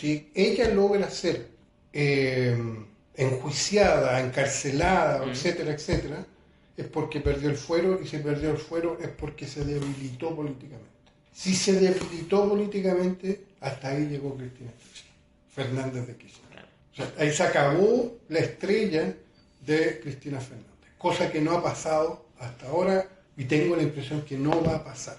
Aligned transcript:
Si 0.00 0.30
ella 0.32 0.68
logra 0.68 1.10
ser 1.10 1.48
eh, 1.92 2.56
enjuiciada, 3.16 4.20
encarcelada, 4.20 5.26
Mm. 5.26 5.30
etcétera, 5.30 5.72
etcétera, 5.72 6.24
es 6.76 6.86
porque 6.86 7.18
perdió 7.20 7.50
el 7.50 7.56
fuero 7.56 7.98
y 8.00 8.06
si 8.06 8.18
perdió 8.18 8.50
el 8.52 8.58
fuero 8.58 8.96
es 9.00 9.08
porque 9.08 9.48
se 9.48 9.64
debilitó 9.64 10.36
políticamente. 10.36 10.88
Si 11.32 11.52
se 11.52 11.72
debilitó 11.72 12.48
políticamente, 12.48 13.40
hasta 13.60 13.88
ahí 13.88 14.06
llegó 14.06 14.36
Cristina 14.36 14.70
Kirchner, 14.78 15.12
Fernández 15.50 16.06
de 16.06 16.16
Kirchner. 16.16 16.64
O 16.92 16.96
sea, 16.96 17.12
ahí 17.18 17.32
se 17.32 17.42
acabó 17.42 18.18
la 18.28 18.38
estrella 18.38 19.16
de 19.66 19.98
Cristina 20.00 20.38
Fernández, 20.38 20.92
cosa 20.96 21.28
que 21.32 21.40
no 21.40 21.52
ha 21.56 21.62
pasado 21.62 22.26
hasta 22.38 22.68
ahora 22.68 23.08
y 23.36 23.46
tengo 23.46 23.74
la 23.74 23.82
impresión 23.82 24.22
que 24.22 24.38
no 24.38 24.62
va 24.62 24.76
a 24.76 24.84
pasar. 24.84 25.18